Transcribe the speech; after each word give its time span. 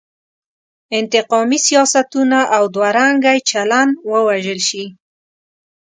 انتقامي 0.99 1.59
سیاستونه 1.67 2.39
او 2.55 2.63
دوه 2.73 2.89
رنګی 2.97 3.39
چلن 3.49 3.87
ووژل 4.09 4.59
شي. 4.69 4.85